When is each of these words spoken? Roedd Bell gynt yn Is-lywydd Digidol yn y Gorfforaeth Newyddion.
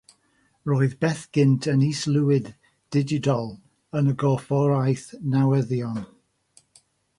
Roedd 0.69 0.93
Bell 1.03 1.19
gynt 1.37 1.67
yn 1.73 1.83
Is-lywydd 1.87 2.49
Digidol 2.97 3.47
yn 4.01 4.11
y 4.15 4.17
Gorfforaeth 4.25 5.07
Newyddion. 5.37 6.05